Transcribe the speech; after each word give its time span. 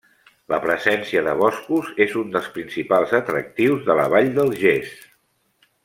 La 0.51 0.57
presència 0.61 1.21
de 1.27 1.35
boscos 1.41 1.91
és 2.07 2.15
un 2.23 2.33
dels 2.37 2.47
principals 2.57 3.13
atractius 3.21 3.85
de 3.91 3.99
la 4.03 4.11
Vall 4.15 4.35
del 4.41 4.55
Ges. 4.65 4.99